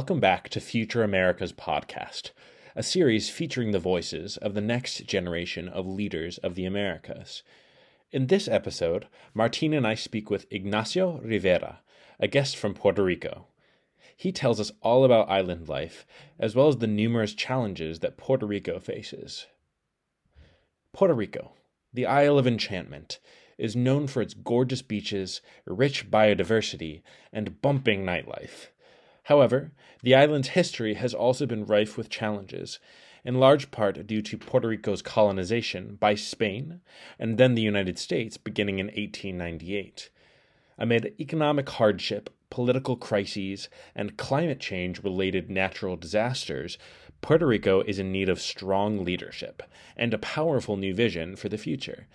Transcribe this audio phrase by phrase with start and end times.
[0.00, 2.30] Welcome back to Future America's podcast,
[2.74, 7.42] a series featuring the voices of the next generation of leaders of the Americas.
[8.10, 11.80] In this episode, Martin and I speak with Ignacio Rivera,
[12.18, 13.48] a guest from Puerto Rico.
[14.16, 16.06] He tells us all about island life,
[16.38, 19.48] as well as the numerous challenges that Puerto Rico faces.
[20.94, 21.52] Puerto Rico,
[21.92, 23.18] the Isle of Enchantment,
[23.58, 27.02] is known for its gorgeous beaches, rich biodiversity,
[27.34, 28.68] and bumping nightlife.
[29.30, 29.70] However,
[30.02, 32.80] the island's history has also been rife with challenges,
[33.24, 36.80] in large part due to Puerto Rico's colonization by Spain
[37.16, 40.10] and then the United States beginning in 1898.
[40.78, 46.76] Amid economic hardship, political crises, and climate change related natural disasters,
[47.20, 49.62] Puerto Rico is in need of strong leadership
[49.96, 52.08] and a powerful new vision for the future.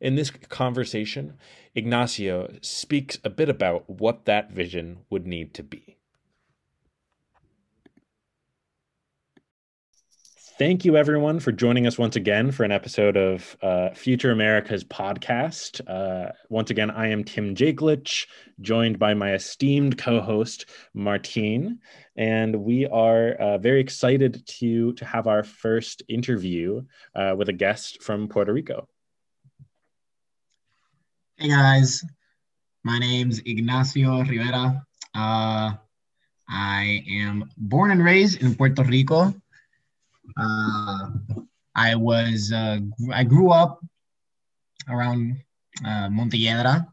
[0.00, 1.38] In this conversation,
[1.74, 5.96] Ignacio speaks a bit about what that vision would need to be.
[10.58, 14.84] Thank you, everyone, for joining us once again for an episode of uh, Future America's
[14.84, 15.80] podcast.
[15.88, 18.26] Uh, once again, I am Tim Jaklich,
[18.60, 21.78] joined by my esteemed co-host Martine,
[22.16, 26.82] and we are uh, very excited to to have our first interview
[27.14, 28.86] uh, with a guest from Puerto Rico.
[31.36, 32.04] Hey guys,
[32.84, 34.84] my name's Ignacio Rivera.
[35.14, 35.72] Uh,
[36.46, 39.34] I am born and raised in Puerto Rico.
[40.36, 41.10] Uh,
[41.74, 42.78] I was uh,
[43.12, 43.80] I grew up
[44.88, 45.42] around
[45.84, 46.86] uh, Montehiedra,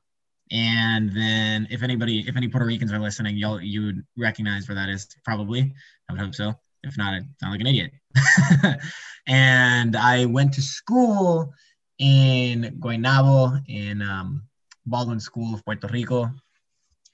[0.51, 4.75] and then if anybody, if any Puerto Ricans are listening, you'll you would recognize where
[4.75, 5.07] that is.
[5.23, 5.73] Probably,
[6.09, 6.53] I would hope so.
[6.83, 7.91] If not, I sound like an idiot.
[9.27, 11.53] and I went to school
[11.97, 14.43] in Guaynabo in um,
[14.85, 16.31] Baldwin School of Puerto Rico.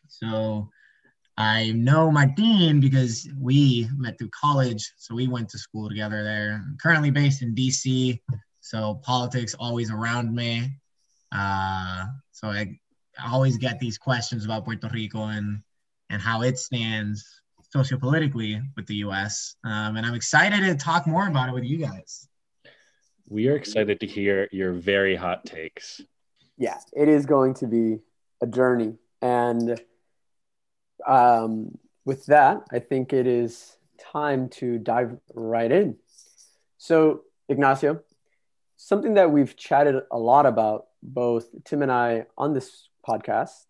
[0.08, 0.70] So
[1.38, 4.94] I know Martin because we met through college.
[4.98, 6.62] So we went to school together there.
[6.66, 8.20] I'm currently based in DC.
[8.62, 10.78] So politics always around me.
[11.32, 12.80] Uh, so I,
[13.20, 15.62] I always get these questions about Puerto Rico and,
[16.10, 17.42] and how it stands
[17.76, 19.56] sociopolitically with the US.
[19.66, 22.28] Um, and I'm excited to talk more about it with you guys.
[23.28, 26.00] We are excited to hear your very hot takes.
[26.58, 28.00] Yeah, it is going to be
[28.42, 28.96] a journey.
[29.22, 29.82] And
[31.08, 33.78] um, with that, I think it is
[34.12, 35.98] time to dive right in.
[36.78, 38.02] So, Ignacio,
[38.78, 43.66] something that we've chatted a lot about, both Tim and I on this podcast,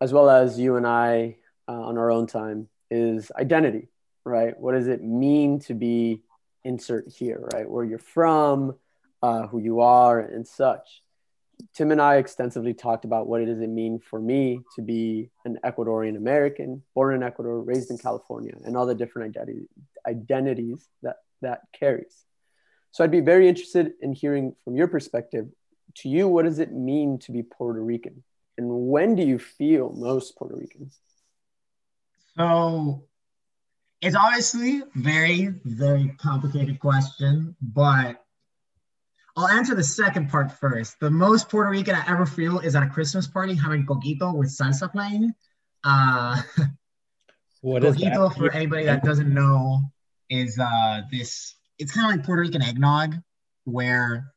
[0.00, 1.36] as well as you and I
[1.68, 3.88] uh, on our own time, is identity,
[4.24, 4.58] right?
[4.58, 6.22] What does it mean to be
[6.64, 7.68] insert here, right?
[7.68, 8.76] Where you're from,
[9.22, 11.02] uh, who you are, and such.
[11.74, 15.30] Tim and I extensively talked about what it does it mean for me to be
[15.44, 19.36] an Ecuadorian American, born in Ecuador, raised in California, and all the different
[20.06, 22.24] identities that that carries.
[22.92, 25.48] So I'd be very interested in hearing from your perspective.
[25.98, 28.22] To you, what does it mean to be Puerto Rican,
[28.56, 30.92] and when do you feel most Puerto Rican?
[32.36, 33.04] So
[34.00, 38.23] it's obviously very, very complicated question, but
[39.36, 41.00] I'll answer the second part first.
[41.00, 44.48] The most Puerto Rican I ever feel is at a Christmas party having coquito with
[44.48, 45.34] salsa playing.
[45.82, 46.40] Uh,
[47.60, 49.80] what coquito, for anybody that doesn't know,
[50.30, 51.56] is uh, this.
[51.78, 53.16] It's kind of like Puerto Rican eggnog,
[53.64, 54.32] where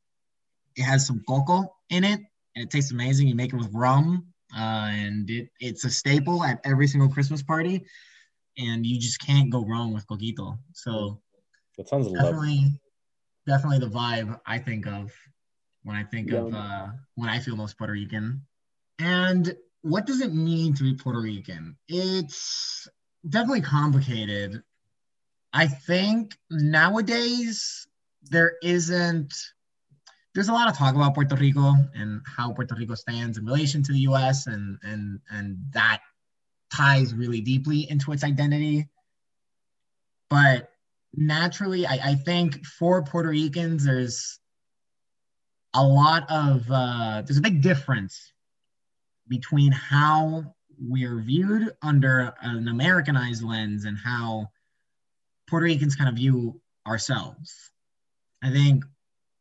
[0.76, 2.20] it has some coco in it,
[2.56, 3.28] and it tastes amazing.
[3.28, 4.26] You make it with rum,
[4.56, 7.86] uh, and it, it's a staple at every single Christmas party,
[8.58, 10.58] and you just can't go wrong with coquito.
[10.74, 11.22] So
[11.78, 12.32] that sounds definitely.
[12.32, 12.82] Lovely
[13.48, 15.12] definitely the vibe I think of
[15.84, 16.40] when I think yeah.
[16.40, 18.42] of uh, when I feel most Puerto Rican.
[19.00, 21.78] And what does it mean to be Puerto Rican?
[21.88, 22.88] It's
[23.28, 24.62] definitely complicated.
[25.54, 27.88] I think nowadays
[28.30, 29.34] there isn't
[30.36, 33.82] there's a lot of talk about Puerto Rico and how Puerto Rico stands in relation
[33.84, 36.02] to the US and and and that
[36.72, 38.90] ties really deeply into its identity.
[40.30, 40.70] But
[41.18, 44.40] naturally, I, I think for Puerto Ricans, there's
[45.74, 48.32] a lot of uh, there's a big difference
[49.28, 54.48] between how we're viewed under an Americanized lens and how
[55.48, 57.72] Puerto Ricans kind of view ourselves.
[58.44, 58.86] I think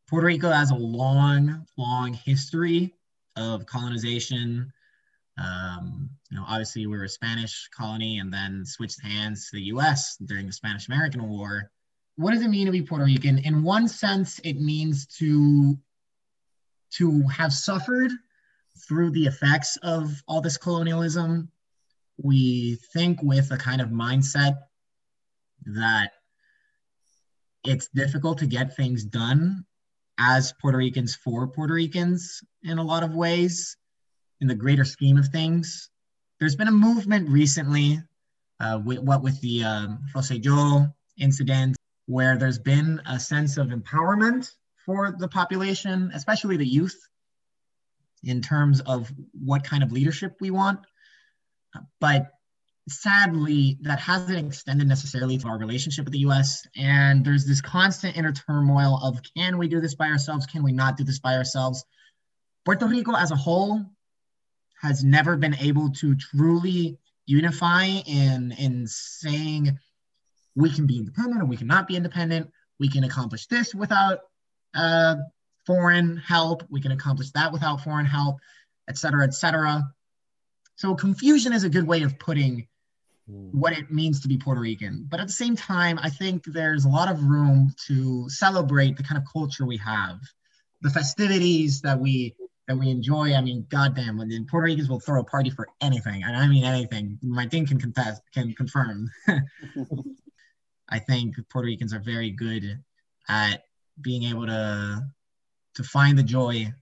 [0.09, 2.93] Puerto Rico has a long, long history
[3.35, 4.73] of colonization.
[5.37, 9.63] Um, you know, obviously we were a Spanish colony and then switched hands to the
[9.63, 10.17] U.S.
[10.17, 11.71] during the Spanish American War.
[12.17, 13.37] What does it mean to be Puerto Rican?
[13.39, 15.77] In one sense, it means to
[16.95, 18.11] to have suffered
[18.87, 21.51] through the effects of all this colonialism.
[22.17, 24.57] We think with a kind of mindset
[25.65, 26.11] that
[27.63, 29.65] it's difficult to get things done
[30.17, 33.77] as Puerto Ricans for Puerto Ricans in a lot of ways
[34.41, 35.89] in the greater scheme of things.
[36.39, 38.01] There's been a movement recently,
[38.59, 41.75] uh, with, what with the um, Rosselló incident,
[42.05, 44.51] where there's been a sense of empowerment
[44.85, 46.97] for the population, especially the youth,
[48.23, 50.79] in terms of what kind of leadership we want.
[51.99, 52.31] But
[52.87, 56.65] sadly, that hasn't extended necessarily to our relationship with the US.
[56.75, 60.45] And there's this constant inner turmoil of can we do this by ourselves?
[60.45, 61.83] Can we not do this by ourselves?
[62.63, 63.85] Puerto Rico as a whole
[64.81, 69.77] has never been able to truly unify in, in saying
[70.55, 72.49] we can be independent or we cannot be independent.
[72.79, 74.19] We can accomplish this without
[74.75, 75.15] uh,
[75.65, 76.63] foreign help.
[76.69, 78.37] We can accomplish that without foreign help,
[78.87, 79.83] et cetera, et cetera.
[80.75, 82.67] So confusion is a good way of putting
[83.27, 83.49] hmm.
[83.51, 85.05] what it means to be Puerto Rican.
[85.09, 89.03] But at the same time, I think there's a lot of room to celebrate the
[89.03, 90.19] kind of culture we have,
[90.81, 92.35] the festivities that we
[92.67, 93.33] that we enjoy.
[93.33, 96.47] I mean, goddamn, when the Puerto Ricans will throw a party for anything, and I
[96.47, 97.17] mean anything.
[97.21, 99.09] My thing can confess, can confirm.
[100.89, 102.79] I think Puerto Ricans are very good
[103.27, 103.63] at
[104.01, 105.01] being able to
[105.75, 106.73] to find the joy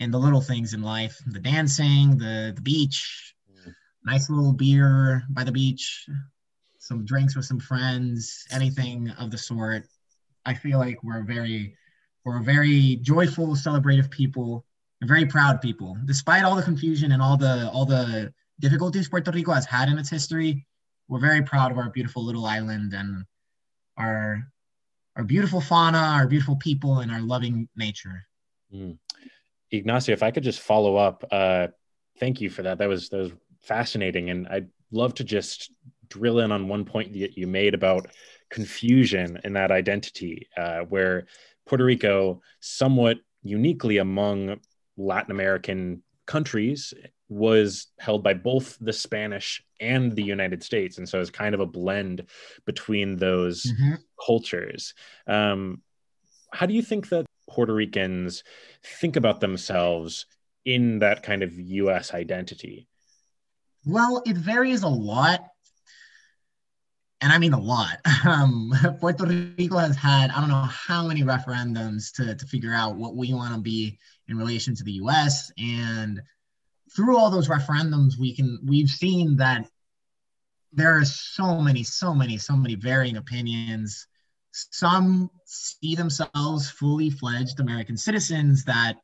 [0.00, 3.72] in the little things in life, the dancing, the the beach, mm.
[4.04, 6.06] nice little beer by the beach,
[6.78, 9.84] some drinks with some friends, anything of the sort.
[10.44, 11.76] I feel like we're very
[12.24, 14.64] we're a very joyful, celebrative people
[15.06, 15.96] very proud people.
[16.04, 19.98] Despite all the confusion and all the all the difficulties Puerto Rico has had in
[19.98, 20.66] its history,
[21.08, 23.24] we're very proud of our beautiful little island and
[23.96, 24.48] our
[25.16, 28.24] our beautiful fauna, our beautiful people, and our loving nature.
[28.74, 28.98] Mm.
[29.70, 31.68] Ignacio, if I could just follow up, uh,
[32.18, 32.78] thank you for that.
[32.78, 35.70] That was that was fascinating, and I'd love to just
[36.08, 38.06] drill in on one point that you made about
[38.50, 41.26] confusion in that identity, uh, where
[41.66, 44.60] Puerto Rico, somewhat uniquely among
[45.02, 46.94] Latin American countries
[47.28, 50.98] was held by both the Spanish and the United States.
[50.98, 52.26] And so it's kind of a blend
[52.66, 53.94] between those mm-hmm.
[54.24, 54.94] cultures.
[55.26, 55.82] Um,
[56.52, 58.44] how do you think that Puerto Ricans
[59.00, 60.26] think about themselves
[60.64, 62.86] in that kind of US identity?
[63.84, 65.40] Well, it varies a lot.
[67.20, 67.98] And I mean a lot.
[68.24, 72.94] Um, Puerto Rico has had, I don't know how many referendums to, to figure out
[72.94, 73.98] what we want to be
[74.32, 75.52] in relation to the US.
[75.58, 76.20] And
[76.94, 79.68] through all those referendums, we can we've seen that
[80.72, 84.06] there are so many, so many, so many varying opinions.
[84.50, 88.96] Some see themselves fully fledged American citizens that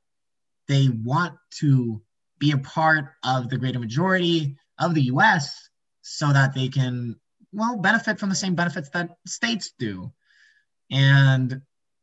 [0.66, 2.02] they want to
[2.38, 5.68] be a part of the greater majority of the US
[6.02, 7.16] so that they can,
[7.52, 10.12] well, benefit from the same benefits that states do.
[10.90, 11.60] And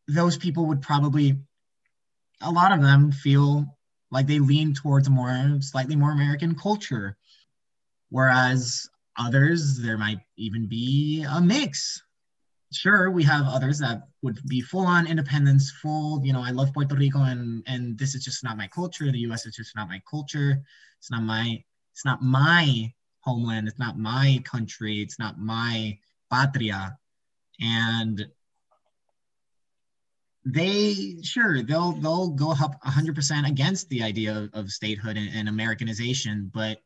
[0.08, 1.40] those people would probably
[2.42, 3.66] a lot of them feel
[4.12, 7.18] like they lean towards a more slightly more American culture,
[8.10, 8.88] whereas
[9.18, 12.02] others there might even be a mix.
[12.72, 16.74] Sure, we have others that would be full on independence, full, you know, I love
[16.74, 19.12] Puerto Rico and and this is just not my culture.
[19.12, 20.62] The US is just not my culture.
[21.00, 25.98] It's not my it's not my homeland, it's not my country, it's not my
[26.30, 26.98] patria.
[27.62, 28.26] And
[30.46, 35.50] they sure they'll they'll go up 100% against the idea of, of statehood and, and,
[35.50, 36.78] americanization but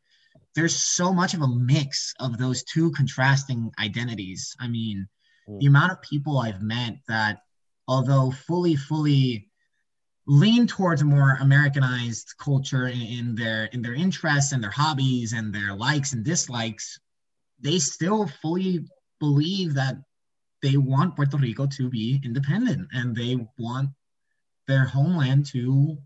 [0.54, 5.06] there's so much of a mix of those two contrasting identities i mean
[5.48, 5.60] mm.
[5.60, 7.42] the amount of people i've met that
[7.86, 9.46] although fully fully
[10.26, 15.34] lean towards a more americanized culture in, in their in their interests and their hobbies
[15.34, 16.98] and their likes and dislikes
[17.60, 18.86] they still fully
[19.18, 19.96] believe that
[20.62, 23.90] they want Puerto Rico to be independent and they want
[24.66, 25.96] their homeland to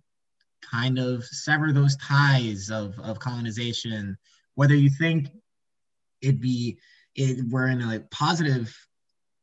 [0.62, 4.16] kind of sever those ties of, of colonization.
[4.54, 5.28] Whether you think
[6.20, 6.78] it be
[7.14, 8.74] it, we're in a positive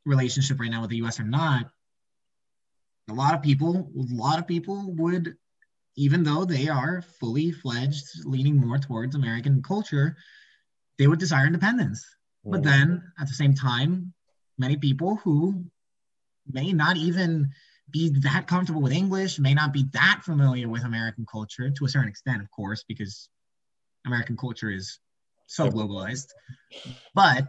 [0.06, 1.70] relationship right now with the US or not,
[3.10, 5.36] a lot of people, a lot of people would,
[5.96, 10.16] even though they are fully fledged, leaning more towards American culture,
[10.98, 12.06] they would desire independence.
[12.46, 12.52] Mm.
[12.52, 14.14] But then at the same time,
[14.62, 15.66] many people who
[16.50, 17.50] may not even
[17.90, 21.90] be that comfortable with English, may not be that familiar with American culture to a
[21.90, 23.28] certain extent, of course, because
[24.06, 25.00] American culture is
[25.48, 26.28] so globalized.
[27.14, 27.48] But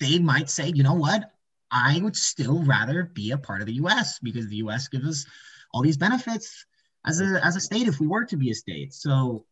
[0.00, 1.30] they might say, you know what?
[1.70, 5.26] I would still rather be a part of the US because the US gives us
[5.72, 6.66] all these benefits
[7.06, 8.92] as a as a state if we were to be a state.
[8.94, 9.44] So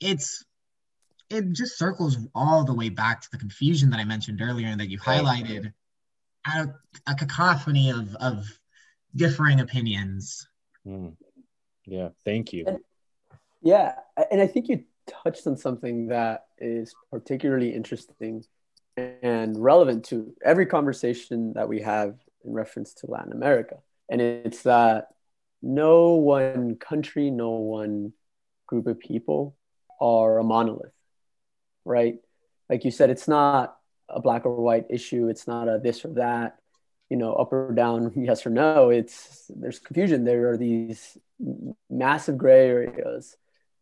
[0.00, 0.44] it's
[1.28, 4.80] it just circles all the way back to the confusion that I mentioned earlier and
[4.80, 5.72] that you highlighted
[6.46, 6.74] a,
[7.06, 8.46] a cacophony of of
[9.14, 10.48] differing opinions.
[10.86, 11.16] Mm.
[11.86, 12.64] Yeah, thank you.
[12.66, 12.78] And,
[13.62, 13.94] yeah,
[14.30, 14.84] and I think you
[15.24, 18.44] touched on something that is particularly interesting
[18.96, 23.76] and relevant to every conversation that we have in reference to Latin America.
[24.08, 25.08] And it's that
[25.62, 28.12] no one country, no one
[28.66, 29.56] group of people
[30.00, 30.92] are a monolith,
[31.84, 32.16] right?
[32.68, 33.75] Like you said, it's not
[34.08, 35.28] a black or white issue.
[35.28, 36.58] It's not a this or that,
[37.08, 38.90] you know, up or down, yes or no.
[38.90, 40.24] It's there's confusion.
[40.24, 41.16] There are these
[41.90, 43.36] massive gray areas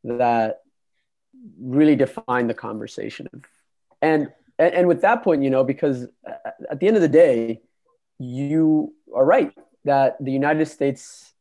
[0.05, 0.61] that
[1.61, 3.29] really define the conversation.
[4.03, 6.07] And and, and with that point, you know, because
[6.71, 7.61] at the end of the day,
[8.19, 9.53] you are right
[9.85, 11.33] that the United States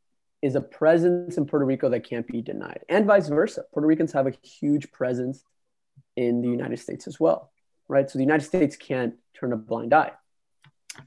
[0.42, 3.64] is a presence in Puerto Rico that can't be denied, and vice versa.
[3.74, 5.44] Puerto Ricans have a huge presence
[6.16, 7.52] in the United States as well,
[7.88, 8.10] right?
[8.10, 10.12] So the United States can't turn a blind eye.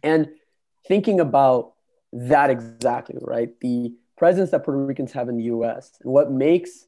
[0.02, 0.28] And
[0.86, 1.74] thinking about
[2.12, 3.50] that exactly, right?
[3.60, 6.86] The presence that Puerto Ricans have in the US and what makes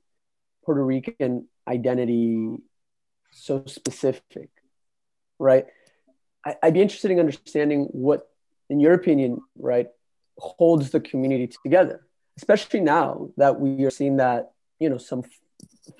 [0.65, 2.57] Puerto Rican identity
[3.33, 4.51] so specific,
[5.39, 5.67] right?
[6.45, 8.29] I, would be interested in understanding what,
[8.71, 9.89] in your opinion, right,
[10.39, 15.25] holds the community together, especially now that we are seeing that, you know, some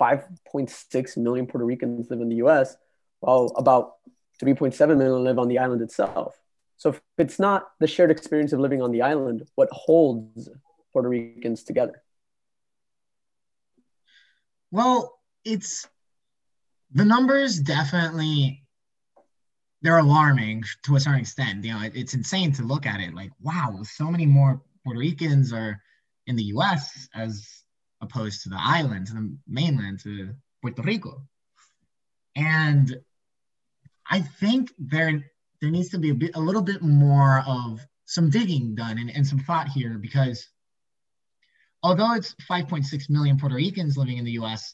[0.01, 2.77] 5.6 million Puerto Ricans live in the US,
[3.21, 3.95] while about
[4.43, 6.39] 3.7 million live on the island itself.
[6.77, 10.49] So if it's not the shared experience of living on the island, what holds
[10.93, 12.03] Puerto Ricans together?
[14.71, 15.89] Well, it's
[16.93, 18.63] the numbers definitely
[19.83, 21.65] they're alarming to a certain extent.
[21.65, 24.99] You know, it, it's insane to look at it like, wow, so many more Puerto
[25.01, 25.81] Ricans are
[26.27, 27.09] in the U.S.
[27.15, 27.47] as
[28.01, 31.23] opposed to the island, to the mainland, to Puerto Rico.
[32.37, 33.01] And
[34.09, 38.31] I think there there needs to be a bit a little bit more of some
[38.31, 40.49] digging done and, and some thought here because
[41.83, 44.73] although it's 5.6 million Puerto Ricans living in the US,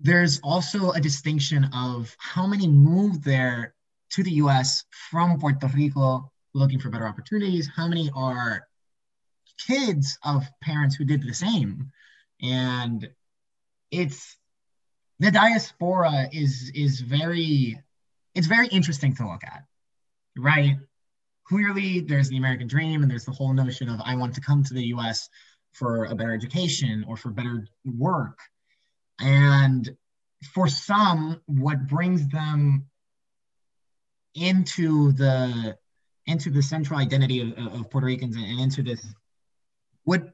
[0.00, 3.74] there's also a distinction of how many moved there
[4.10, 8.66] to the US from Puerto Rico looking for better opportunities, how many are
[9.66, 11.92] kids of parents who did the same.
[12.42, 13.08] And
[13.90, 14.36] it's
[15.18, 17.78] the diaspora is is very
[18.34, 19.64] it's very interesting to look at,
[20.36, 20.76] right?
[21.44, 24.62] Clearly, there's the American dream, and there's the whole notion of I want to come
[24.64, 25.28] to the US
[25.72, 28.38] for a better education or for better work.
[29.20, 29.88] And
[30.52, 32.86] for some, what brings them
[34.34, 35.76] into the
[36.26, 39.04] into the central identity of, of Puerto Ricans and into this
[40.04, 40.32] what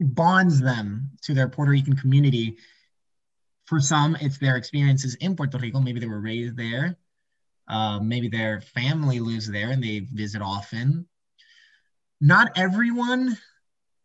[0.00, 2.56] bonds them to their Puerto Rican community
[3.66, 5.80] for some, it's their experiences in Puerto Rico.
[5.80, 6.96] Maybe they were raised there.
[7.68, 11.06] Uh, maybe their family lives there and they visit often.
[12.20, 13.36] Not everyone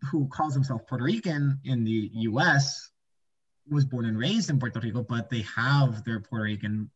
[0.10, 2.90] who calls himself Puerto Rican in the US
[3.70, 6.90] was born and raised in Puerto Rico, but they have their Puerto Rican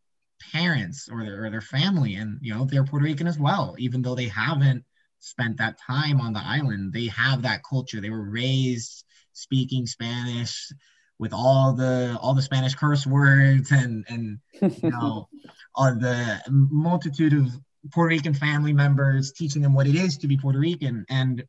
[0.51, 4.01] parents or their, or their family, and you know they're Puerto Rican as well, even
[4.01, 4.83] though they haven't
[5.19, 6.91] spent that time on the island.
[6.91, 8.01] They have that culture.
[8.01, 10.71] They were raised speaking Spanish
[11.19, 15.27] with all the all the Spanish curse words and and you know
[15.75, 17.47] all the multitude of
[17.91, 21.05] Puerto Rican family members teaching them what it is to be Puerto Rican.
[21.09, 21.43] And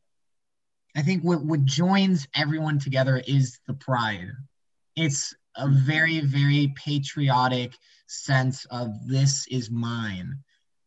[0.95, 4.31] I think what, what joins everyone together is the pride.
[4.95, 7.73] It's a very, very patriotic
[8.07, 10.39] sense of this is mine.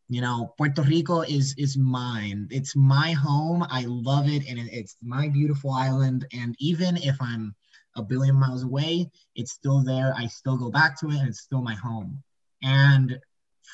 [0.09, 2.49] You know, Puerto Rico is is mine.
[2.51, 3.65] It's my home.
[3.71, 6.27] I love it, and it's my beautiful island.
[6.33, 7.55] And even if I'm
[7.97, 10.15] a billion miles away, it's still there.
[10.17, 12.23] I still go back to it and it's still my home.
[12.63, 13.19] And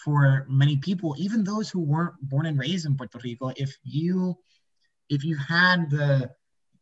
[0.04, 4.36] for many people, even those who weren't born and raised in Puerto Rico, if you
[5.08, 6.30] if you had the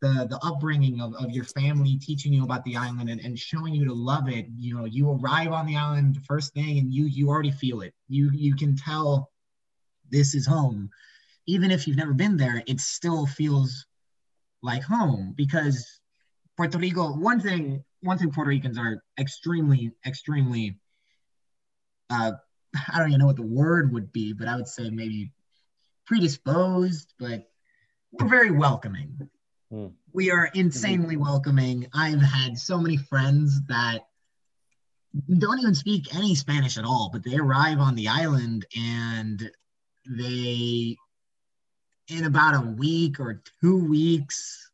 [0.01, 3.73] the, the upbringing of, of your family teaching you about the island and, and showing
[3.73, 6.93] you to love it, you know, you arrive on the island the first thing and
[6.93, 7.93] you you already feel it.
[8.07, 9.31] You you can tell
[10.11, 10.89] this is home.
[11.47, 13.85] Even if you've never been there, it still feels
[14.61, 16.01] like home because
[16.57, 20.79] Puerto Rico, one thing, one thing Puerto Ricans are extremely, extremely,
[22.09, 22.31] uh,
[22.93, 25.31] I don't even know what the word would be, but I would say maybe
[26.05, 27.49] predisposed, but
[28.11, 29.29] we're very welcoming.
[29.71, 29.93] Mm.
[30.13, 31.87] We are insanely welcoming.
[31.93, 34.05] I've had so many friends that
[35.37, 39.49] don't even speak any Spanish at all, but they arrive on the island and
[40.07, 40.95] they,
[42.09, 44.64] in about a week or two weeks,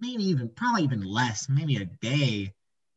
[0.00, 2.54] maybe even probably even less, maybe a day,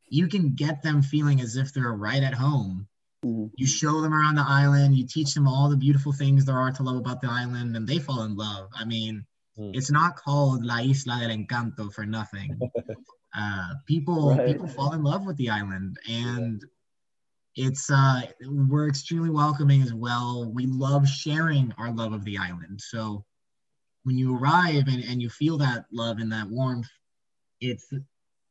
[0.08, 2.88] you can get them feeling as if they're right at home.
[3.26, 3.48] Mm-hmm.
[3.56, 6.72] You show them around the island, you teach them all the beautiful things there are
[6.72, 8.70] to love about the island, and they fall in love.
[8.76, 9.26] I mean,
[9.58, 9.76] mm.
[9.76, 12.60] it's not called La Isla del Encanto for nothing.
[13.38, 14.48] uh, people right.
[14.48, 16.64] people fall in love with the island, and
[17.56, 20.52] it's uh, we're extremely welcoming as well.
[20.52, 22.82] We love sharing our love of the island.
[22.82, 23.24] So
[24.04, 26.90] when you arrive and, and you feel that love and that warmth,
[27.60, 27.92] it's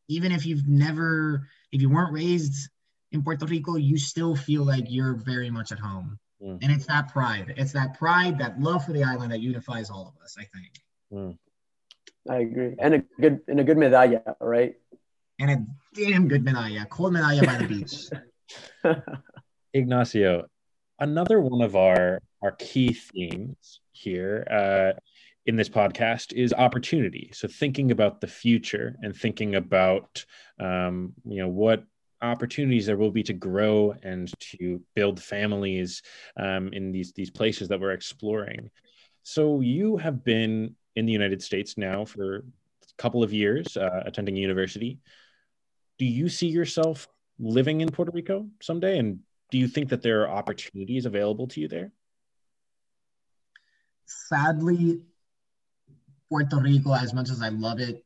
[0.09, 2.69] even if you've never if you weren't raised
[3.13, 6.19] in Puerto Rico, you still feel like you're very much at home.
[6.43, 6.59] Mm.
[6.63, 7.55] And it's that pride.
[7.57, 10.73] It's that pride, that love for the island that unifies all of us, I think.
[11.13, 11.39] Mm.
[12.29, 12.75] I agree.
[12.79, 14.75] And a good and a good medalla, right?
[15.39, 16.87] And a damn good medalla.
[16.89, 17.67] Cold medalla by the
[18.85, 18.95] beach.
[19.75, 20.47] Ignacio,
[20.99, 24.99] another one of our our key themes here uh,
[25.47, 27.31] in this podcast is opportunity.
[27.33, 30.25] So thinking about the future and thinking about
[30.59, 31.85] um, you know what
[32.23, 36.03] opportunities there will be to grow and to build families
[36.37, 38.71] um, in these these places that we're exploring.
[39.23, 42.43] So you have been in the United States now for a
[42.99, 44.99] couple of years, uh, attending university.
[45.99, 49.21] Do you see yourself living in Puerto Rico someday, and
[49.51, 51.93] do you think that there are opportunities available to you there?
[54.07, 55.03] Sadly,
[56.31, 58.05] Puerto Rico, as much as I love it,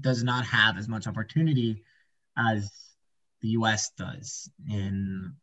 [0.00, 1.82] does not have as much opportunity
[2.36, 2.70] as
[3.40, 5.34] the US does in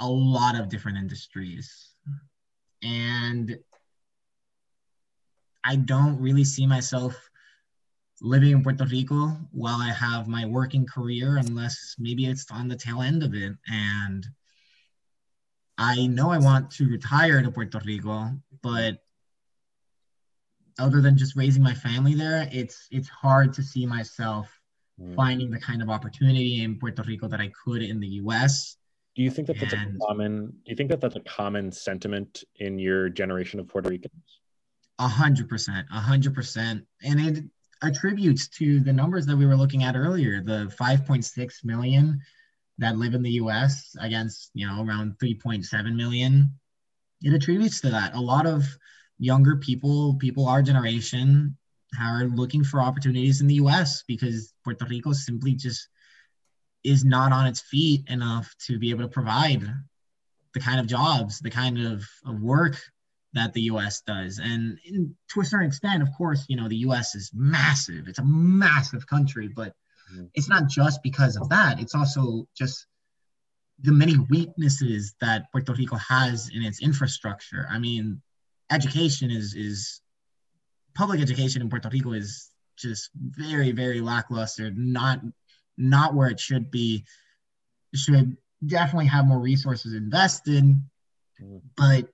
[0.00, 1.90] a lot of different industries.
[2.82, 3.58] And
[5.62, 7.14] I don't really see myself
[8.20, 12.76] living in Puerto Rico while I have my working career, unless maybe it's on the
[12.76, 13.52] tail end of it.
[13.68, 14.26] And
[15.78, 18.30] I know I want to retire to Puerto Rico,
[18.62, 18.98] but
[20.78, 24.48] other than just raising my family there, it's it's hard to see myself
[25.00, 25.14] mm.
[25.14, 28.76] finding the kind of opportunity in Puerto Rico that I could in the U.S.
[29.14, 30.46] Do you think that that's and, a common?
[30.46, 34.40] Do you think that that's a common sentiment in your generation of Puerto Ricans?
[34.98, 37.44] A hundred percent, a hundred percent, and it
[37.82, 42.20] attributes to the numbers that we were looking at earlier, the 5.6 million
[42.78, 43.94] that live in the U.S.
[44.00, 46.50] against you know around 3.7 million.
[47.22, 48.14] It attributes to that.
[48.14, 48.64] A lot of
[49.22, 51.56] younger people, people our generation,
[52.00, 54.02] are looking for opportunities in the U.S.
[54.08, 55.88] because Puerto Rico simply just
[56.84, 59.62] is not on its feet enough to be able to provide
[60.54, 62.76] the kind of jobs, the kind of, of work
[63.34, 64.38] that the US does.
[64.38, 68.08] And in, to a certain extent, of course, you know, the US is massive.
[68.08, 69.74] It's a massive country, but
[70.12, 70.24] mm-hmm.
[70.34, 71.80] it's not just because of that.
[71.80, 72.86] It's also just
[73.80, 77.66] the many weaknesses that Puerto Rico has in its infrastructure.
[77.70, 78.20] I mean,
[78.72, 80.00] education is is
[80.94, 85.20] public education in Puerto Rico is just very, very lackluster, not
[85.78, 87.04] not where it should be.
[87.94, 90.64] should definitely have more resources invested,
[91.76, 92.08] but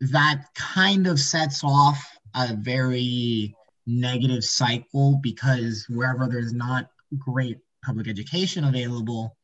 [0.00, 2.02] that kind of sets off
[2.34, 3.54] a very
[3.86, 9.36] negative cycle because wherever there's not great public education available,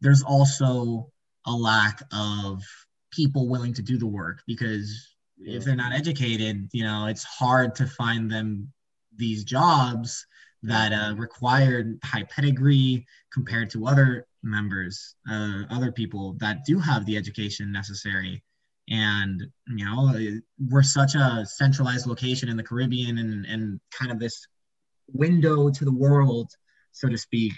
[0.00, 1.10] there's also
[1.46, 2.62] a lack of
[3.10, 7.74] people willing to do the work because if they're not educated, you know, it's hard
[7.76, 8.72] to find them
[9.16, 10.26] these jobs
[10.62, 17.06] that uh, require high pedigree compared to other members, uh, other people that do have
[17.06, 18.42] the education necessary.
[18.90, 20.14] And you know
[20.70, 24.46] we're such a centralized location in the caribbean and, and kind of this
[25.12, 26.50] window to the world
[26.92, 27.52] so to speak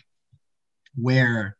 [0.96, 1.56] where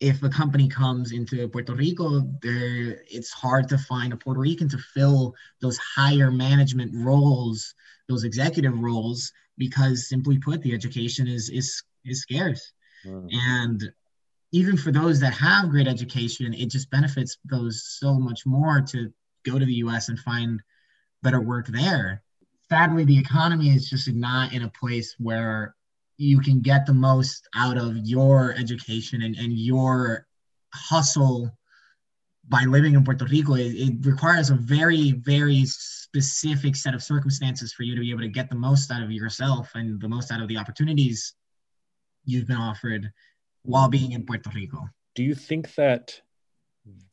[0.00, 4.68] if a company comes into Puerto Rico, there it's hard to find a Puerto Rican
[4.70, 7.74] to fill those higher management roles,
[8.08, 12.72] those executive roles, because simply put, the education is is is scarce.
[13.04, 13.28] Mm.
[13.30, 13.92] And
[14.52, 19.12] even for those that have great education, it just benefits those so much more to
[19.44, 20.62] go to the US and find
[21.22, 22.22] better work there.
[22.70, 25.74] Sadly, the economy is just not in a place where
[26.20, 30.26] you can get the most out of your education and, and your
[30.74, 31.50] hustle
[32.46, 33.54] by living in Puerto Rico.
[33.54, 38.20] It, it requires a very, very specific set of circumstances for you to be able
[38.20, 41.32] to get the most out of yourself and the most out of the opportunities
[42.26, 43.10] you've been offered
[43.62, 44.90] while being in Puerto Rico.
[45.14, 46.20] Do you think that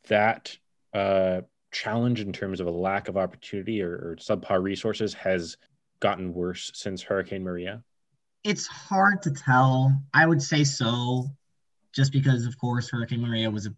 [0.10, 0.58] that
[0.94, 1.42] uh,
[1.72, 5.56] challenge in terms of a lack of opportunity or, or subpar resources has
[6.02, 7.84] gotten worse since Hurricane Maria?
[8.48, 10.02] It's hard to tell.
[10.14, 11.26] I would say so,
[11.94, 13.76] just because, of course, Hurricane Maria was a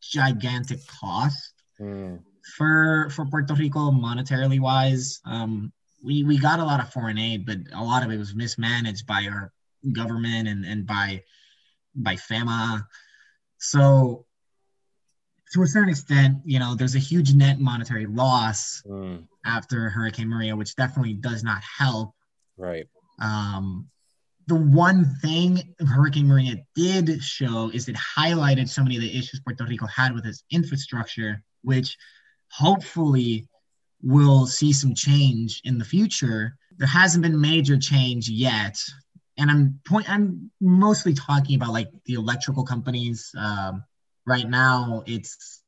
[0.00, 2.20] gigantic cost mm.
[2.56, 5.20] for for Puerto Rico monetarily wise.
[5.24, 5.72] Um,
[6.04, 9.08] we we got a lot of foreign aid, but a lot of it was mismanaged
[9.08, 9.52] by our
[9.92, 11.24] government and and by
[11.96, 12.86] by FEMA.
[13.58, 14.24] So
[15.52, 19.26] to a certain extent, you know, there's a huge net monetary loss mm.
[19.44, 22.14] after Hurricane Maria, which definitely does not help.
[22.56, 22.86] Right.
[23.20, 23.88] Um,
[24.46, 29.40] the one thing Hurricane Maria did show is it highlighted so many of the issues
[29.40, 31.96] Puerto Rico had with its infrastructure, which
[32.50, 33.46] hopefully
[34.02, 36.56] will see some change in the future.
[36.78, 38.76] There hasn't been major change yet.
[39.38, 43.30] And I'm point I'm mostly talking about like the electrical companies.
[43.38, 43.84] Um,
[44.26, 45.62] right now it's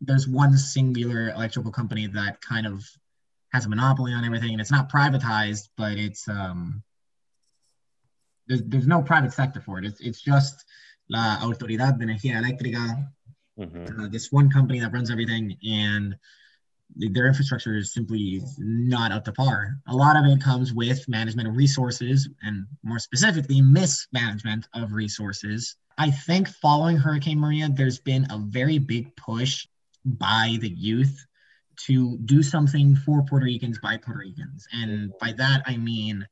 [0.00, 2.82] there's one singular electrical company that kind of
[3.52, 6.82] has a monopoly on everything and it's not privatized, but it's um
[8.46, 9.84] there's, there's no private sector for it.
[9.84, 10.64] It's, it's just
[11.08, 13.08] La Autoridad de Energía Eléctrica,
[13.58, 14.00] mm-hmm.
[14.00, 16.16] uh, this one company that runs everything, and
[16.94, 19.76] their infrastructure is simply not up to par.
[19.88, 25.76] A lot of it comes with management of resources, and more specifically, mismanagement of resources.
[25.98, 29.66] I think following Hurricane Maria, there's been a very big push
[30.04, 31.26] by the youth
[31.86, 34.66] to do something for Puerto Ricans by Puerto Ricans.
[34.72, 36.26] And by that, I mean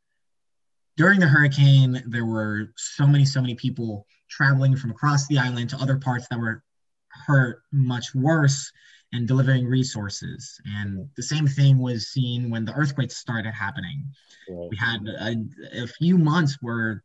[1.01, 5.71] during the hurricane, there were so many, so many people traveling from across the island
[5.71, 6.63] to other parts that were
[7.09, 8.71] hurt much worse
[9.11, 10.61] and delivering resources.
[10.67, 14.05] And the same thing was seen when the earthquakes started happening.
[14.51, 14.69] Right.
[14.69, 17.03] We had a, a, few months where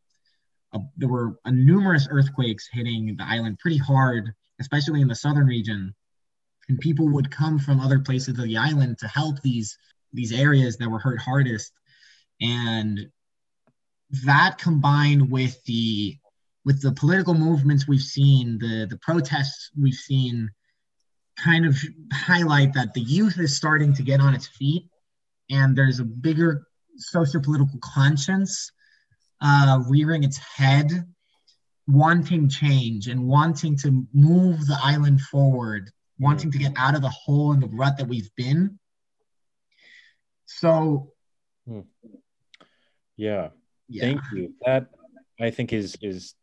[0.74, 5.96] a, there were numerous earthquakes hitting the island pretty hard, especially in the southern region.
[6.68, 9.78] And people would come from other places of the island to help these
[10.12, 11.72] these areas that were hurt hardest.
[12.42, 13.10] And
[14.24, 16.18] that combined with the
[16.64, 20.50] with the political movements we've seen, the the protests we've seen,
[21.38, 21.78] kind of
[22.14, 24.84] highlight that the youth is starting to get on its feet,
[25.50, 28.72] and there's a bigger socio-political conscience
[29.42, 30.92] uh, rearing its head,
[31.88, 37.10] wanting change and wanting to move the island forward, wanting to get out of the
[37.10, 38.80] hole and the rut that we've been.
[40.46, 41.12] So,
[41.68, 41.82] hmm.
[43.18, 43.50] yeah,
[43.88, 44.02] yeah.
[44.04, 44.54] Thank you.
[44.66, 44.88] That
[45.40, 46.36] I think is is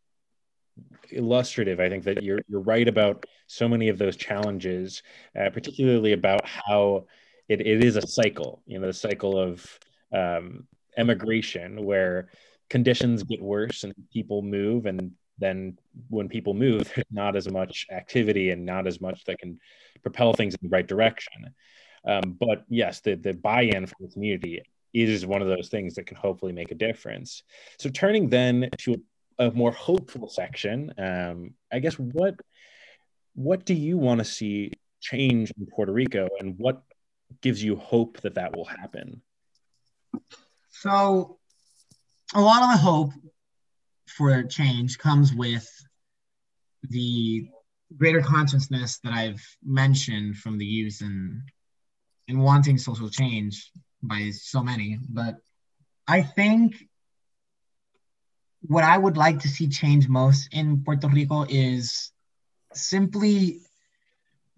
[1.11, 1.81] illustrative.
[1.81, 5.03] I think that you're you're right about so many of those challenges,
[5.39, 7.07] uh, particularly about how
[7.49, 8.63] it, it is a cycle.
[8.67, 9.79] You know, the cycle of
[10.13, 12.31] um, emigration where
[12.71, 15.79] conditions get worse and people move, and then
[16.09, 19.59] when people move, there's not as much activity and not as much that can
[20.03, 21.55] propel things in the right direction.
[22.07, 26.07] Um, but yes, the the buy-in from the community is one of those things that
[26.07, 27.43] can hopefully make a difference.
[27.79, 29.03] So turning then to
[29.39, 32.35] a, a more hopeful section, um, I guess what
[33.35, 36.83] what do you want to see change in Puerto Rico, and what
[37.41, 39.23] gives you hope that that will happen?
[40.71, 41.39] So,
[42.35, 43.11] a lot of the hope
[44.07, 45.69] for change comes with
[46.83, 47.49] the
[47.97, 51.43] greater consciousness that I've mentioned from the youth and
[52.29, 53.71] and wanting social change
[54.03, 55.37] by so many, but
[56.09, 56.75] I think
[58.63, 62.13] what I would like to see change most in Puerto Rico is
[62.73, 63.61] simply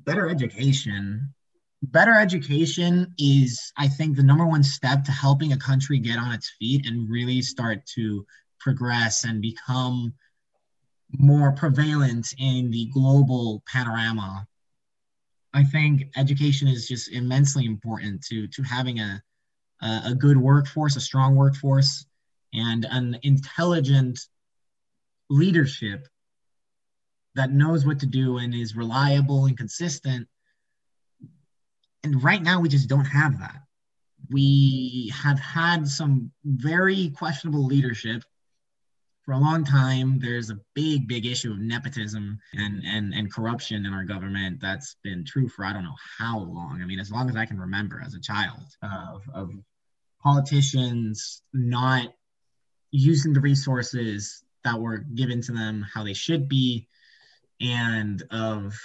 [0.01, 1.35] better education.
[1.83, 6.33] Better education is, I think, the number one step to helping a country get on
[6.33, 8.27] its feet and really start to
[8.59, 10.15] progress and become
[11.19, 14.47] more prevalent in the global panorama.
[15.53, 19.23] I think education is just immensely important to to having a
[19.83, 22.07] a good workforce, a strong workforce,
[22.53, 24.21] and an intelligent
[25.29, 26.07] leadership
[27.35, 30.29] that knows what to do and is reliable and consistent.
[32.05, 33.57] And right now, we just don't have that.
[34.31, 38.23] We have had some very questionable leadership
[39.25, 40.19] for a long time.
[40.19, 44.61] There's a big, big issue of nepotism and, and, and corruption in our government.
[44.61, 46.81] That's been true for I don't know how long.
[46.83, 49.51] I mean, as long as I can remember as a child of, of
[50.23, 52.13] politicians not
[52.91, 56.89] using the resources that were given to them how they should be
[57.61, 58.79] and of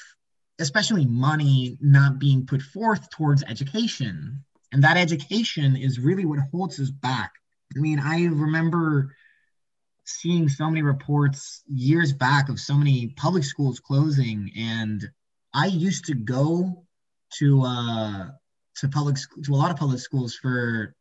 [0.60, 6.80] especially money not being put forth towards education and that education is really what holds
[6.80, 7.32] us back
[7.76, 9.16] i mean i remember
[10.18, 15.10] seeing so many reports years back of so many public schools closing and
[15.54, 16.86] i used to go
[17.32, 18.26] to uh
[18.76, 20.96] to public to a lot of public schools for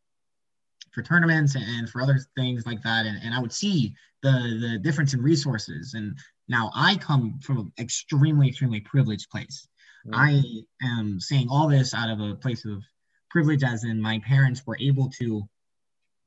[0.98, 3.06] for tournaments and for other things like that.
[3.06, 5.94] And, and I would see the the difference in resources.
[5.94, 6.16] And
[6.48, 9.68] now I come from an extremely, extremely privileged place.
[10.12, 10.42] I
[10.82, 12.82] am saying all this out of a place of
[13.30, 15.46] privilege, as in my parents were able to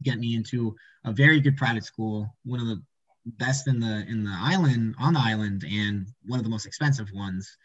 [0.03, 2.81] get me into a very good private school, one of the
[3.25, 7.07] best in the in the island on the island and one of the most expensive
[7.13, 7.57] ones.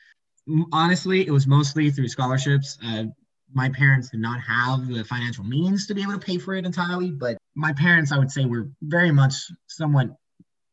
[0.72, 2.78] Honestly, it was mostly through scholarships.
[2.84, 3.04] Uh,
[3.52, 6.66] my parents did not have the financial means to be able to pay for it
[6.66, 9.34] entirely, but my parents, I would say, were very much
[9.66, 10.10] somewhat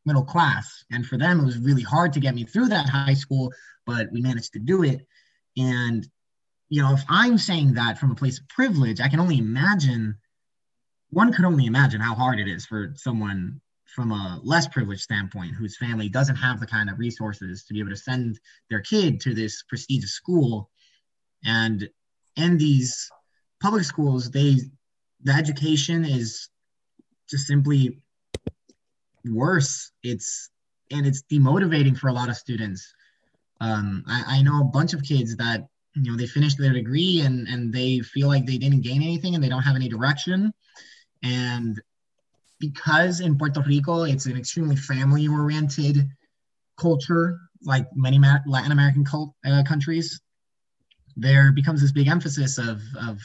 [0.06, 0.84] middle class.
[0.92, 3.52] And for them, it was really hard to get me through that high school,
[3.86, 5.06] but we managed to do it.
[5.58, 6.08] And,
[6.70, 10.16] you know, if I'm saying that from a place of privilege, I can only imagine,
[11.14, 15.54] one could only imagine how hard it is for someone from a less privileged standpoint
[15.54, 19.22] whose family doesn't have the kind of resources to be able to send their kid
[19.22, 20.70] to this prestigious school.
[21.46, 21.88] And
[22.36, 23.10] in these
[23.62, 24.58] public schools, they,
[25.22, 26.50] the education is
[27.30, 28.02] just simply
[29.26, 29.92] worse.
[30.02, 30.50] It's
[30.92, 32.94] and it's demotivating for a lot of students.
[33.62, 37.22] Um, I, I know a bunch of kids that you know they finished their degree
[37.22, 40.54] and and they feel like they didn't gain anything and they don't have any direction.
[41.24, 41.82] And
[42.60, 46.08] because in Puerto Rico it's an extremely family oriented
[46.78, 50.22] culture, like many Latin American cult, uh, countries,
[51.16, 53.20] there becomes this big emphasis of of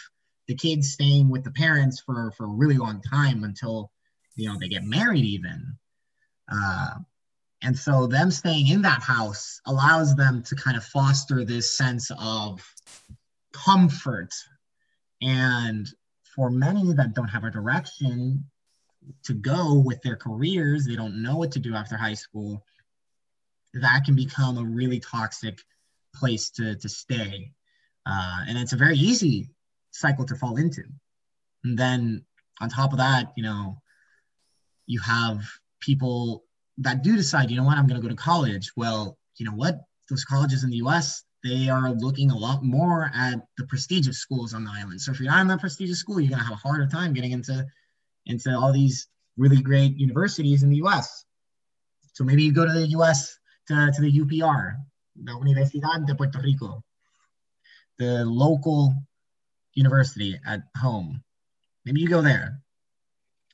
[0.46, 3.90] the kids staying with the parents for for a really long time until
[4.36, 5.76] you know they get married even
[6.50, 6.94] uh,
[7.62, 12.10] and so them staying in that house allows them to kind of foster this sense
[12.18, 12.64] of
[13.52, 14.32] comfort.
[15.20, 15.88] And
[16.38, 18.44] for many that don't have a direction
[19.24, 22.64] to go with their careers, they don't know what to do after high school,
[23.74, 25.58] that can become a really toxic
[26.14, 27.50] place to, to stay.
[28.06, 29.48] Uh, and it's a very easy
[29.90, 30.84] cycle to fall into.
[31.64, 32.24] And then
[32.60, 33.82] on top of that, you know,
[34.86, 35.42] you have
[35.80, 36.44] people
[36.78, 38.70] that do decide, you know what, I'm going to go to college.
[38.76, 43.10] Well, you know what, those colleges in the US, they are looking a lot more
[43.14, 45.00] at the prestigious schools on the island.
[45.00, 47.32] So if you're not in that prestigious school, you're to have a harder time getting
[47.32, 47.64] into,
[48.26, 51.24] into all these really great universities in the US.
[52.14, 54.76] So maybe you go to the US to, to the UPR,
[55.16, 56.82] the Universidad de Puerto Rico,
[57.98, 58.94] the local
[59.74, 61.22] university at home.
[61.84, 62.60] Maybe you go there.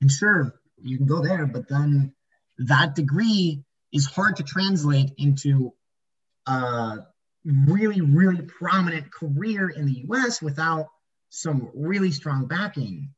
[0.01, 2.15] And sure, you can go there, but then
[2.59, 5.73] that degree is hard to translate into
[6.47, 6.99] a
[7.45, 10.87] really, really prominent career in the US without
[11.29, 13.11] some really strong backing.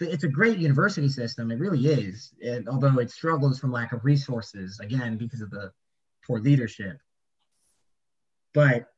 [0.00, 4.04] It's a great university system, it really is, it, although it struggles from lack of
[4.04, 5.72] resources, again, because of the
[6.26, 6.98] poor leadership.
[8.54, 8.88] But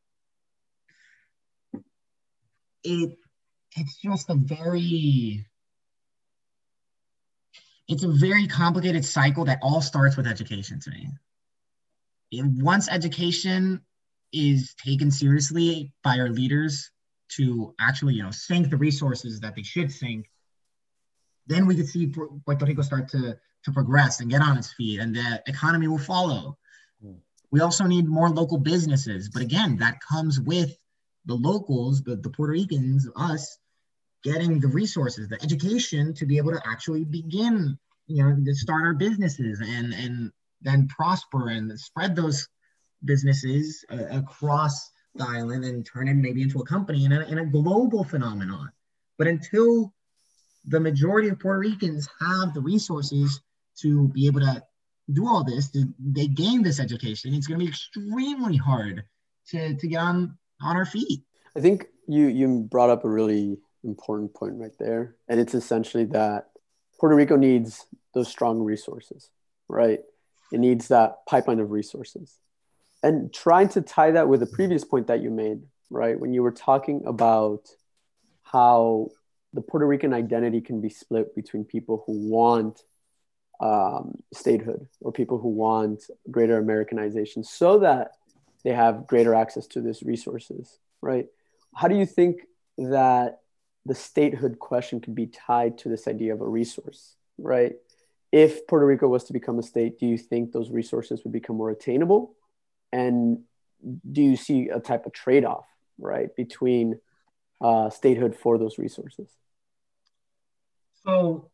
[2.85, 3.17] it
[3.77, 5.47] it's just a very
[7.89, 11.09] it's a very complicated cycle that all starts with education to me.
[12.33, 13.81] And once education
[14.33, 16.91] is taken seriously by our leaders
[17.31, 20.27] to actually, you know, sink the resources that they should sink,
[21.47, 25.01] then we could see Puerto Rico start to, to progress and get on its feet
[25.01, 26.57] and the economy will follow.
[27.03, 27.15] Hmm.
[27.51, 29.29] We also need more local businesses.
[29.29, 30.77] But again, that comes with
[31.27, 33.59] the locals, the, the Puerto Ricans, us,
[34.23, 38.85] getting the resources, the education to be able to actually begin, you know, to start
[38.85, 42.47] our businesses and and then prosper and spread those
[43.05, 47.41] businesses uh, across the island and turn it maybe into a company and a, and
[47.41, 48.71] a global phenomenon.
[49.19, 49.93] But until
[50.67, 53.41] the majority of Puerto Ricans have the resources
[53.81, 54.63] to be able to
[55.13, 59.05] do all this, to, they gain this education, it's going to be extremely hard
[59.49, 61.23] to, to get on, on our feet.
[61.57, 65.17] I think you you brought up a really important point right there.
[65.29, 66.51] And it's essentially that
[66.99, 69.31] Puerto Rico needs those strong resources,
[69.69, 70.01] right?
[70.53, 72.37] It needs that pipeline of resources.
[73.03, 76.19] And trying to tie that with the previous point that you made, right?
[76.19, 77.69] When you were talking about
[78.43, 79.09] how
[79.55, 82.83] the Puerto Rican identity can be split between people who want
[83.61, 88.13] um, statehood or people who want greater Americanization so that
[88.65, 91.27] they have greater access to these resources, right?
[91.75, 92.43] How do you think
[92.79, 93.41] that
[93.87, 97.75] the statehood question could be tied to this idea of a resource, right?
[98.33, 101.57] If Puerto Rico was to become a state, do you think those resources would become
[101.57, 102.35] more attainable?
[102.93, 103.45] And
[104.11, 105.67] do you see a type of trade off,
[105.99, 107.01] right, between
[107.61, 109.29] uh, statehood for those resources?
[111.05, 111.51] So,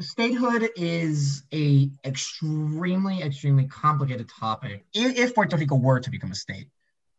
[0.00, 4.84] statehood is a extremely, extremely complicated topic.
[4.92, 6.68] If Puerto Rico were to become a state,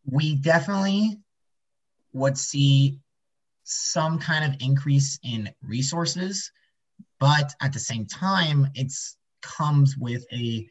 [0.04, 1.18] we definitely
[2.12, 3.00] would see
[3.64, 6.52] some kind of increase in resources,
[7.18, 8.92] but at the same time, it
[9.42, 10.68] comes with a,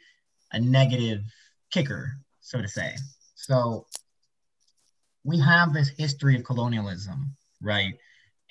[0.54, 1.21] a negative
[1.71, 2.95] kicker, so to say.
[3.34, 3.88] So
[5.23, 7.95] we have this history of colonialism, right?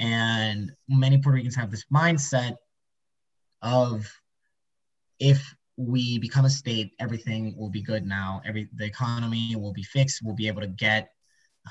[0.01, 2.57] And many Puerto Ricans have this mindset
[3.63, 4.13] of
[5.21, 8.43] if we become a state, everything will be good now.
[8.45, 10.23] Every the economy will be fixed.
[10.25, 11.11] We'll be able to get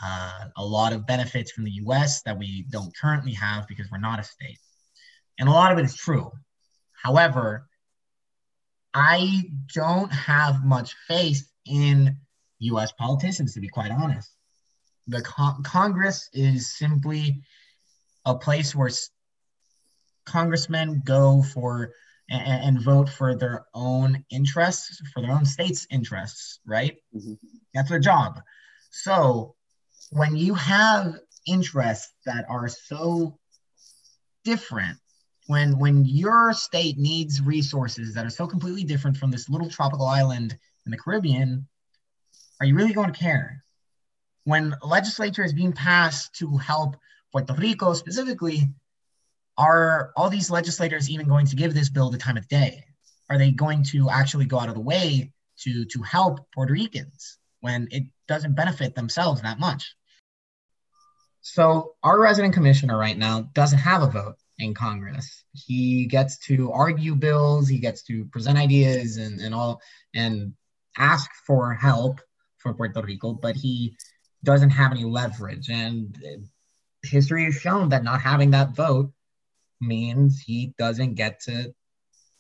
[0.01, 2.21] uh, a lot of benefits from the U.S.
[2.23, 4.59] that we don't currently have because we're not a state,
[5.39, 6.31] and a lot of it is true.
[6.93, 7.67] However,
[8.93, 12.17] I don't have much faith in
[12.60, 12.91] U.S.
[12.93, 14.32] politicians, to be quite honest.
[15.08, 17.43] The con- Congress is simply
[18.26, 19.10] a place where s-
[20.26, 21.93] congressmen go for
[22.30, 26.95] and, and, vote for their own interests, for their own state's interests, right?
[27.13, 27.34] Mm-hmm.
[27.73, 28.39] That's their job.
[28.91, 29.56] So
[30.12, 33.38] when you have interests that are so
[34.43, 34.97] different
[35.47, 40.06] when when your state needs resources that are so completely different from this little tropical
[40.06, 41.67] island in the Caribbean,
[42.60, 43.63] are you really going to care?
[44.46, 46.98] When legislature is being passed to help
[47.32, 48.69] Puerto Rico specifically,
[49.58, 52.84] are all these legislators even going to give this bill the time of day?
[53.30, 57.38] Are they going to actually go out of the way to to help Puerto Ricans
[57.62, 59.96] when it doesn't benefit themselves that much?
[61.41, 65.43] So our resident commissioner right now doesn't have a vote in Congress.
[65.54, 69.82] He gets to argue bills, he gets to present ideas and, and all
[70.13, 70.54] and
[70.97, 72.21] ask for help
[72.58, 73.95] for Puerto Rico, but he
[74.43, 75.69] doesn't have any leverage.
[75.69, 76.17] And
[77.03, 79.12] history has shown that not having that vote
[79.82, 81.73] means he doesn't get to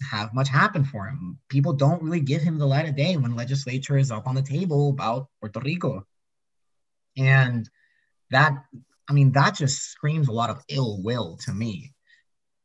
[0.09, 1.39] have much happen for him.
[1.49, 4.41] People don't really give him the light of day when legislature is up on the
[4.41, 6.05] table about Puerto Rico.
[7.17, 7.69] And
[8.31, 8.53] that,
[9.09, 11.93] I mean, that just screams a lot of ill will to me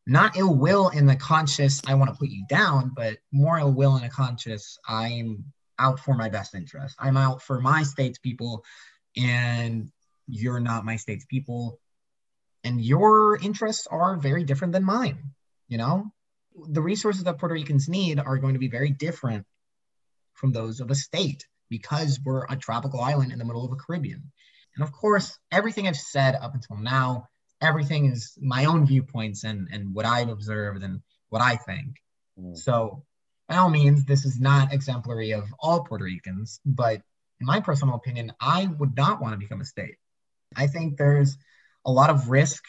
[0.08, 3.72] not ill will in the conscious i want to put you down but more ill
[3.72, 5.44] will in a conscious i'm
[5.78, 8.64] out for my best interest i'm out for my state's people
[9.16, 9.90] and
[10.26, 11.78] you're not my state's people
[12.64, 15.18] and your interests are very different than mine
[15.68, 16.04] you know
[16.68, 19.44] the resources that puerto ricans need are going to be very different
[20.34, 23.76] from those of a state because we're a tropical island in the middle of a
[23.76, 24.30] caribbean
[24.76, 27.28] and of course everything i've said up until now
[27.60, 31.96] everything is my own viewpoints and and what I've observed and what I think.
[32.38, 32.56] Mm.
[32.56, 33.04] So
[33.48, 37.00] by all means, this is not exemplary of all Puerto Ricans, but
[37.40, 39.96] in my personal opinion, I would not want to become a state.
[40.56, 41.36] I think there's
[41.84, 42.64] a lot of risk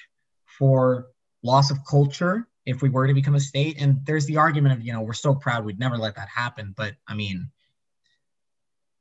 [0.45, 1.07] for
[1.43, 3.81] loss of culture if we were to become a state.
[3.81, 6.73] And there's the argument of, you know, we're so proud we'd never let that happen.
[6.75, 7.49] But I mean,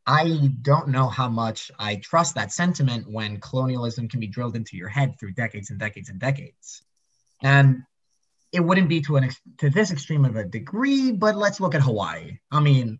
[0.06, 4.76] I don't know how much I trust that sentiment when colonialism can be drilled into
[4.76, 6.82] your head through decades and decades and decades.
[7.42, 7.82] And
[8.52, 11.74] it wouldn't be to an ex- to this extreme of a degree, but let's look
[11.74, 12.38] at Hawaii.
[12.50, 12.98] I mean,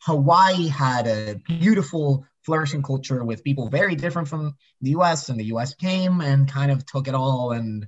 [0.00, 5.28] Hawaii had a beautiful, flourishing culture with people very different from the U.S.
[5.28, 5.74] And the U.S.
[5.74, 7.86] came and kind of took it all and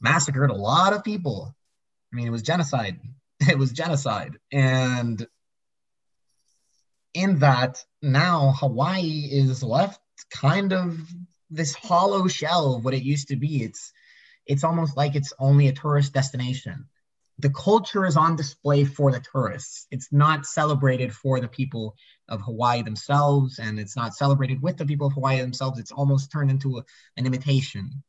[0.00, 1.54] massacred a lot of people.
[2.12, 3.00] I mean, it was genocide.
[3.46, 5.26] It was genocide, and
[7.12, 10.98] in that now Hawaii is left kind of
[11.50, 13.62] this hollow shell of what it used to be.
[13.62, 13.92] It's
[14.46, 16.86] it's almost like it's only a tourist destination.
[17.38, 19.86] The culture is on display for the tourists.
[19.90, 21.96] It's not celebrated for the people
[22.28, 25.80] of Hawaii themselves, and it's not celebrated with the people of Hawaii themselves.
[25.80, 26.84] It's almost turned into a,
[27.16, 28.02] an imitation.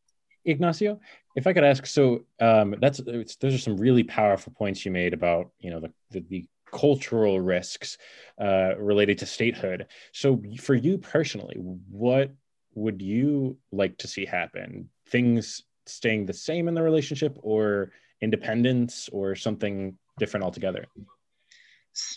[0.46, 1.00] Ignacio,
[1.36, 3.02] if I could ask, so um, that's
[3.42, 7.40] those are some really powerful points you made about you know the, the, the cultural
[7.40, 7.98] risks
[8.40, 9.88] uh, related to statehood.
[10.14, 12.32] So, for you personally, what
[12.76, 14.90] would you like to see happen?
[15.08, 20.86] Things staying the same in the relationship, or independence, or something different altogether?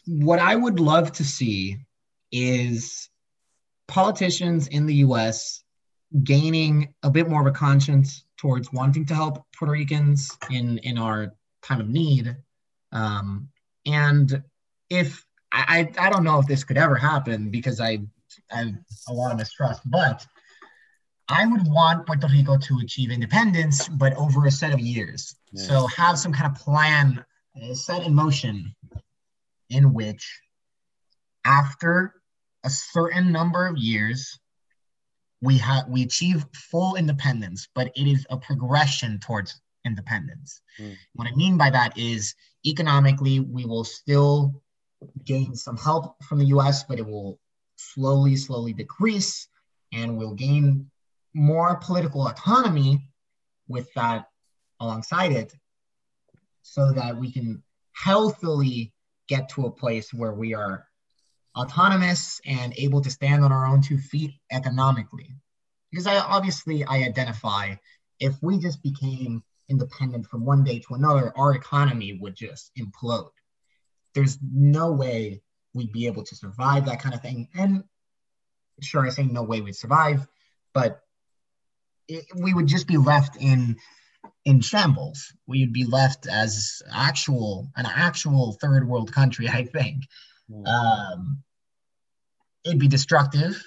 [0.07, 1.78] What I would love to see
[2.33, 3.09] is
[3.87, 5.62] politicians in the US
[6.22, 10.98] gaining a bit more of a conscience towards wanting to help Puerto Ricans in, in
[10.98, 12.37] our time of need.
[12.92, 13.48] Um,
[13.85, 14.42] and
[14.90, 17.99] if I, I don't know if this could ever happen because I,
[18.51, 18.74] I have
[19.09, 20.26] a lot of mistrust, but
[21.29, 25.37] I would want Puerto Rico to achieve independence, but over a set of years.
[25.53, 25.62] Yeah.
[25.62, 27.24] So have some kind of plan
[27.62, 28.74] uh, set in motion
[29.70, 30.41] in which
[31.45, 32.14] after
[32.64, 34.39] a certain number of years,
[35.41, 40.61] we have we achieve full independence, but it is a progression towards independence.
[40.81, 40.97] Mm.
[41.14, 42.35] What I mean by that is
[42.66, 44.62] economically, we will still
[45.24, 47.39] gain some help from the US, but it will
[47.76, 49.49] slowly, slowly decrease
[49.93, 50.91] and we'll gain
[51.35, 53.11] more political autonomy
[53.68, 54.29] with that
[54.81, 55.55] alongside it
[56.62, 57.62] so that we can
[57.93, 58.93] healthily
[59.29, 60.87] get to a place where we are
[61.57, 65.29] autonomous and able to stand on our own two feet economically.
[65.91, 67.74] Because I obviously I identify
[68.20, 73.31] if we just became independent from one day to another, our economy would just implode.
[74.14, 75.41] there's no way
[75.74, 77.49] we'd be able to survive that kind of thing.
[77.55, 77.85] And
[78.81, 80.26] sure, I say no way we'd survive,
[80.72, 81.01] but
[82.09, 83.76] it, we would just be left in
[84.44, 85.32] in shambles.
[85.46, 89.48] We'd be left as actual an actual third world country.
[89.48, 90.04] I think
[90.50, 90.66] mm.
[90.66, 91.42] um,
[92.64, 93.62] it'd be destructive.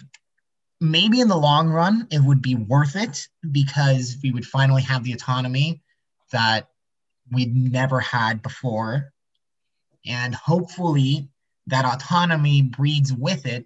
[0.79, 5.03] Maybe in the long run, it would be worth it because we would finally have
[5.03, 5.83] the autonomy
[6.31, 6.69] that
[7.31, 9.13] we'd never had before.
[10.07, 11.29] And hopefully,
[11.67, 13.65] that autonomy breeds with it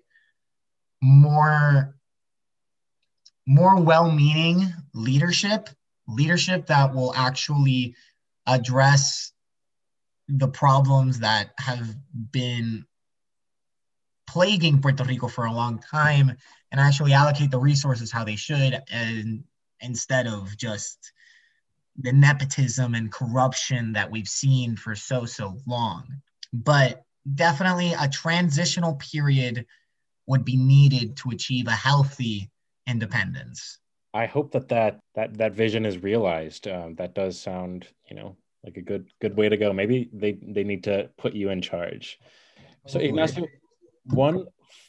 [1.01, 1.94] more
[3.45, 5.69] more well-meaning leadership
[6.07, 7.95] leadership that will actually
[8.47, 9.31] address
[10.27, 11.95] the problems that have
[12.31, 12.85] been
[14.27, 16.35] plaguing Puerto Rico for a long time
[16.71, 19.43] and actually allocate the resources how they should and
[19.81, 21.11] instead of just
[21.97, 26.21] the nepotism and corruption that we've seen for so so long.
[26.51, 29.65] But definitely a transitional period
[30.27, 32.49] would be needed to achieve a healthy
[32.87, 33.79] independence
[34.15, 36.69] I hope that that that that vision is realized.
[36.69, 39.73] Um, that does sound, you know, like a good good way to go.
[39.73, 42.17] Maybe they they need to put you in charge.
[42.87, 43.45] So Ignacio,
[44.05, 44.45] one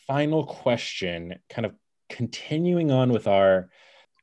[0.06, 1.74] final question, kind of
[2.08, 3.68] continuing on with our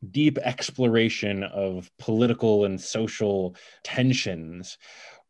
[0.10, 4.78] deep exploration of political and social tensions.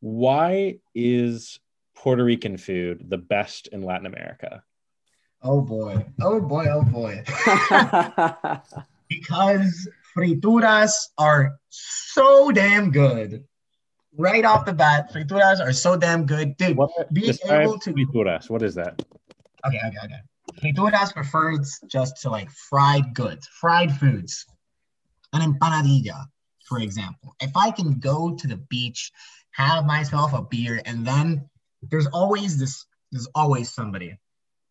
[0.02, 1.60] Why is
[1.96, 4.64] Puerto Rican food the best in Latin America?
[5.44, 6.06] Oh boy.
[6.22, 6.66] Oh boy.
[6.70, 7.24] Oh boy.
[9.10, 13.44] because frituras are so damn good.
[14.16, 16.56] Right off the bat, frituras are so damn good.
[16.58, 19.02] Dude, what, being able to frituras, what is that?
[19.66, 20.20] Okay, okay, okay.
[20.62, 24.46] Frituras refers just to like fried goods, fried foods.
[25.34, 26.26] An empanadilla,
[26.68, 27.36] for example.
[27.42, 29.12] If I can go to the beach,
[29.52, 31.50] have myself a beer, and then
[31.90, 34.16] there's always this, there's always somebody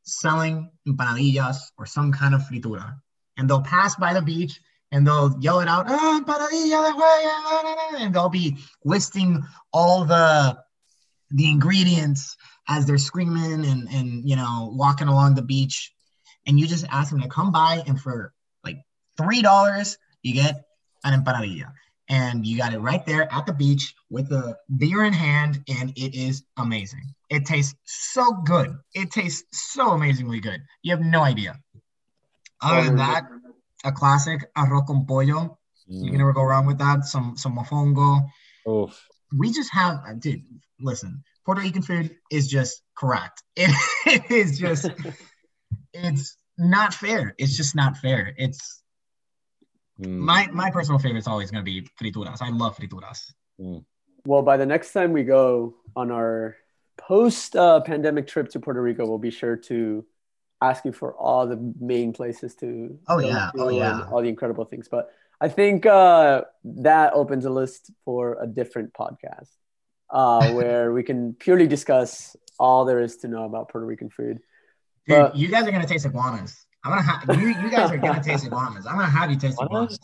[0.05, 2.95] selling empanadillas or some kind of fritura.
[3.37, 4.61] And they'll pass by the beach
[4.93, 6.23] and they'll yell it out, oh,
[7.99, 9.43] and they'll be listing
[9.73, 10.59] all the
[11.31, 12.37] the ingredients
[12.69, 15.93] as they're screaming and and you know walking along the beach,
[16.47, 18.35] and you just ask them to come by and for
[18.65, 18.77] like
[19.17, 20.63] three dollars you get
[21.05, 21.73] an empanadilla,
[22.09, 25.91] and you got it right there at the beach with a beer in hand, and
[25.97, 27.15] it is amazing.
[27.31, 28.77] It tastes so good.
[28.95, 30.61] It tastes so amazingly good.
[30.83, 31.59] You have no idea.
[32.61, 33.25] Other than that,
[33.85, 35.59] a classic arroz con pollo.
[35.91, 36.05] Mm.
[36.05, 37.07] You can never go wrong with that.
[37.07, 38.29] Some some mofongo.
[38.69, 38.95] Oof.
[39.37, 40.43] We just have, uh, dude.
[40.79, 43.43] Listen, Puerto Rican food is just correct.
[43.57, 43.71] It,
[44.07, 44.91] it is just,
[45.95, 47.35] it's not fair.
[47.39, 48.35] It's just not fair.
[48.37, 48.83] It's
[49.99, 50.19] mm.
[50.19, 52.43] my my personal favorite is always going to be frituras.
[52.43, 53.33] I love frituras.
[53.59, 53.85] Mm.
[54.25, 56.57] Well, by the next time we go on our
[56.97, 60.05] post uh, pandemic trip to Puerto Rico, we'll be sure to
[60.61, 63.51] ask you for all the main places to oh yeah.
[63.59, 64.07] oh yeah.
[64.11, 64.89] all the incredible things.
[64.89, 65.11] But
[65.43, 69.51] i think uh, that opens a list for a different podcast
[70.11, 74.39] uh, where we can purely discuss all there is to know about puerto rican food.
[75.09, 76.65] Dude, but, you guys are gonna taste iguanas.
[76.85, 78.87] I'm gonna have you, you guys are gonna taste iguanas.
[78.87, 79.99] I'm gonna have you taste iguanas.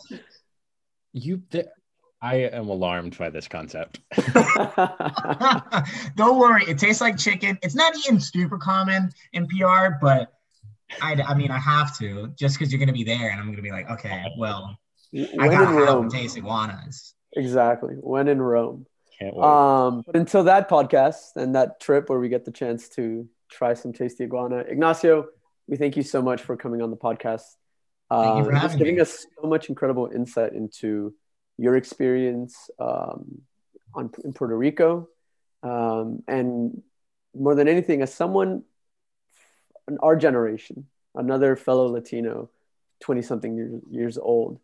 [1.13, 1.67] You th-
[2.21, 4.01] I am alarmed by this concept.
[6.17, 7.59] Don't worry, it tastes like chicken.
[7.63, 10.33] It's not even super common in PR, but
[11.01, 13.47] I, I mean, I have to just because you're going to be there, and I'm
[13.47, 14.77] going to be like, okay, well,
[15.13, 17.15] when I got to taste iguanas.
[17.37, 17.95] Exactly.
[17.95, 18.87] When in Rome.
[19.19, 19.45] Can't wait.
[19.45, 23.75] Um, but until that podcast and that trip where we get the chance to try
[23.75, 25.27] some tasty iguana, Ignacio,
[25.67, 27.43] we thank you so much for coming on the podcast.
[28.11, 29.01] Thank you for um, having giving me.
[29.03, 31.15] us so much incredible insight into
[31.59, 33.43] your experience um,
[33.95, 35.09] on in Puerto Rico,
[35.63, 36.83] um, and
[37.35, 38.63] more than anything, as someone
[40.03, 42.51] our generation, another fellow Latino,
[43.01, 44.61] 20 something years, years old,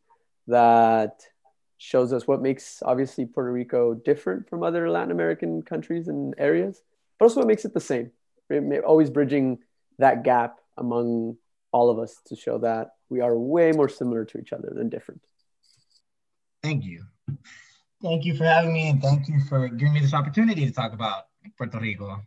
[0.47, 1.23] that
[1.79, 6.83] shows us what makes obviously Puerto Rico different from other Latin American countries and areas,
[7.19, 8.11] but also what makes it the same.
[8.87, 9.59] Always bridging
[9.99, 11.37] that gap among
[11.73, 14.89] all of us to show that we are way more similar to each other than
[14.89, 15.23] different.
[16.65, 17.05] Thank you.
[18.03, 20.95] Thank you for having me and thank you for giving me this opportunity to talk
[20.95, 21.25] about
[21.59, 22.23] Puerto Rico.